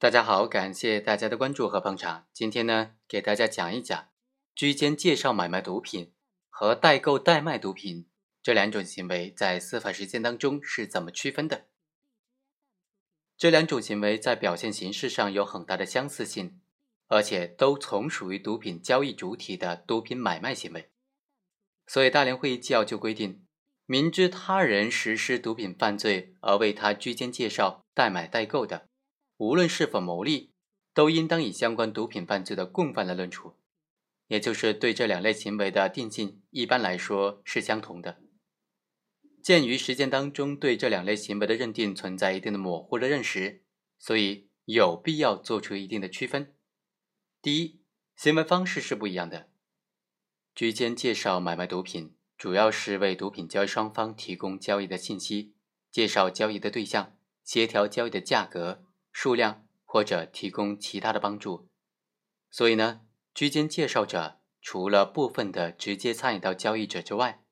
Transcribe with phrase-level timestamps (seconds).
[0.00, 2.26] 大家好，感谢大家的关注和捧场。
[2.32, 4.08] 今天呢，给大家讲一讲
[4.54, 6.14] 居间介绍买卖毒品
[6.48, 8.08] 和代购代卖毒品
[8.42, 11.66] 这两种行为在司法实践当中是怎么区分的。
[13.36, 16.58] 这两种行为在表现形式上有很大的相似性，
[17.08, 20.90] 而且都从属于毒品交易主体的毒品买卖行为。
[21.86, 23.44] 所以，大连会议纪要就规定。
[23.84, 28.88] 明知他人实施毒品犯罪而为他居间介绍、代买、代购的，
[29.40, 30.52] 无论是否牟利，
[30.92, 33.56] 都应当以相关毒品犯罪的共犯来论处。
[34.26, 38.20] 也就是对这两类行为的定性，一般来说是相同的。
[39.42, 43.62] 鉴于实践当中对这两类行为的认定存在一定的模糊的认识，
[43.98, 46.54] 所以有必要做出一定的区分。
[47.40, 47.80] 第一，
[48.14, 49.48] 行为方式是不一样的。
[50.54, 52.14] 居间介绍买卖毒品。
[52.36, 55.54] 主要是为毒品交易双方提供交易的信息，
[55.90, 58.82] 介绍交易的对象，协调交易的价格、
[59.12, 61.68] 数量，或者提供其他的帮助。
[62.50, 63.02] 所以呢，
[63.34, 67.42] 居间介绍者除了部分的直接参与到交易者之外，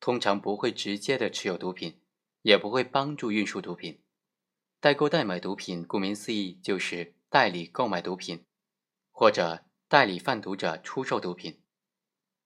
[0.00, 2.00] 通常不会直接的持有毒品，
[2.42, 4.02] 也不会帮助运输毒品。
[4.80, 8.44] 代购代买毒品，顾名思义就是代理购买毒品，
[9.10, 11.60] 或者代理贩毒者出售毒品。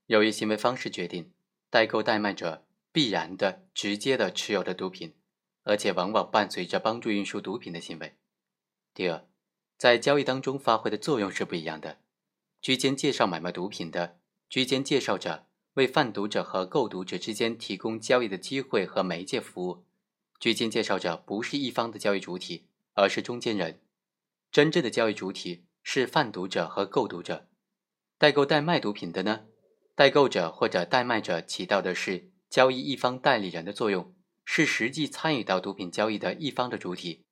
[0.07, 1.33] 由于行为方式决定。
[1.71, 5.15] 代购代卖者必然的、直接的持有的毒品，
[5.65, 8.17] 而且往往伴随着帮助运输毒品的行为。
[8.99, 9.25] 第二，
[9.77, 11.99] 在交易当中发挥的作用是不一样的。
[12.61, 14.19] 居间介绍买卖毒品的
[14.51, 19.85] 居间介绍者，为贩毒者和购毒者之间提供交易的机会和媒介服务。
[20.41, 23.81] 居间介绍者不是一方的交易主体，而是中间人。
[24.51, 27.47] 真正的交易主体是贩毒者和购毒者。
[28.19, 29.43] 代购代卖毒品的呢？
[29.95, 34.13] 代购者或者代卖者起到的是交易一方代理人的作用，
[34.45, 37.23] 是实际参与到毒品交易的一方的主体，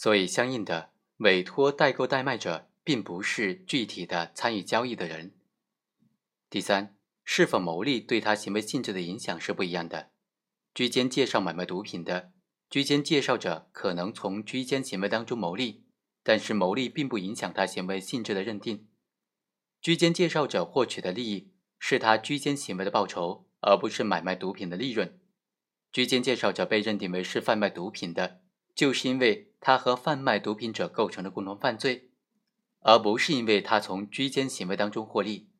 [0.00, 5.34] 所以相应的委托代购代卖者并不是具体的参与交易的人。
[6.48, 10.12] 第三，是否牟利对他行为性质的影响是不一样的。
[10.72, 12.32] 居间介绍买卖毒品的
[12.70, 15.84] 居间介绍者可能从居间行为当中牟利，
[16.22, 18.88] 但是牟利并不影响他行为性质的认定。
[19.82, 21.52] 居间介绍者获取的利益。
[21.82, 25.18] 是他居间行为的报酬，而不是买卖毒品的利润。
[25.90, 28.42] 居间介绍者被认定为是贩卖毒品的，
[28.74, 32.10] 就是因为他和贩卖毒品者构成了共同犯罪，
[32.80, 35.50] 而不是因为他从居间行为当中获利。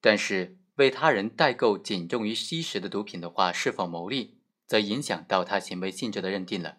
[0.00, 6.78] 但是为他人代购仅重于吸食的毒品的话，是否牟利，则影响到他行为性质的认定了。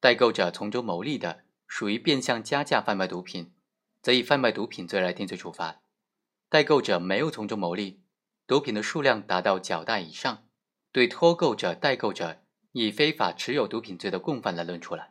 [0.00, 3.52] 代购者从中牟利的，属于变相加价贩卖毒品，
[4.02, 5.80] 则以贩卖毒品罪来定罪处罚。
[6.48, 8.02] 代购者没有从中牟利，
[8.46, 10.46] 毒品的数量达到较大以上，
[10.92, 12.43] 对托购者、代购者
[12.74, 15.10] 以非法持有毒品罪的共犯来论处了。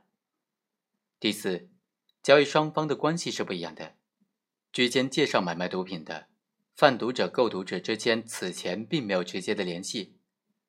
[1.19, 1.69] 第四，
[2.21, 3.95] 交易双方的关系是不一样的。
[4.71, 6.27] 居间介绍买卖毒品的
[6.75, 10.17] 贩毒者、购毒者之间此前并没有直接的联系，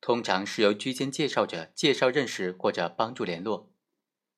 [0.00, 3.70] 通常是由居间介绍者介绍认识或者帮助联络。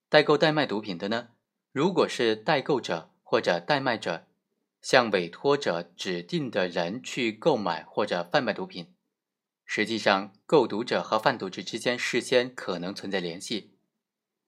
[0.09, 1.29] 代购代卖毒品的呢，
[1.73, 4.27] 如果是代购者或者代卖者。
[4.83, 8.95] 向委托者指定的人去购买或者贩卖毒品，
[9.67, 13.75] 实际上购毒者和贩毒者之间事先可能存在联系。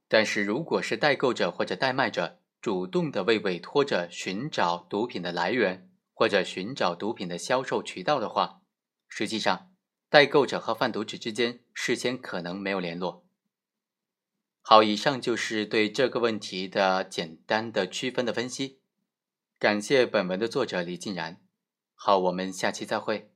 [0.06, 8.62] 但是，如果是代购者或者代卖者主动的为委托者寻找毒品的来源或者寻找毒品的销售渠道的话，
[9.06, 9.74] 实际上
[10.08, 13.26] 代购者和贩毒者之间事先可能没有联络。
[14.62, 18.80] 好，以上就是对这个问题的简单的区分的分析。
[19.58, 21.40] 感谢本文的作者李静然，
[21.94, 23.32] 好，我们下期再会。